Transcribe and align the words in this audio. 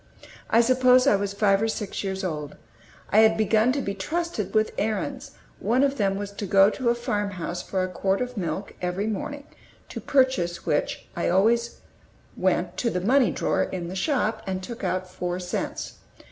I 0.49 0.61
suppose 0.61 1.05
I 1.05 1.15
was 1.15 1.31
five 1.31 1.61
or 1.61 1.67
six 1.67 2.03
years 2.03 2.23
old. 2.23 2.55
I 3.11 3.19
had 3.19 3.37
begun 3.37 3.71
to 3.73 3.81
be 3.83 3.93
trusted 3.93 4.55
with 4.55 4.71
errands; 4.79 5.33
one 5.59 5.83
of 5.83 5.97
them 5.99 6.15
was 6.15 6.31
to 6.31 6.47
go 6.47 6.71
to 6.71 6.89
a 6.89 6.95
farmhouse 6.95 7.61
for 7.61 7.83
a 7.83 7.87
quart 7.87 8.19
of 8.19 8.35
milk 8.35 8.73
every 8.81 9.05
morning, 9.05 9.45
to 9.89 10.01
purchase 10.01 10.65
which 10.65 11.07
I 11.15 11.25
went 11.25 11.31
always 11.33 11.79
to 12.77 12.89
the 12.89 12.99
money 13.01 13.29
drawer 13.29 13.61
in 13.61 13.89
the 13.89 13.95
shop 13.95 14.41
and 14.47 14.63
took 14.63 14.83
out 14.83 15.07
four 15.07 15.39
cents. 15.39 15.99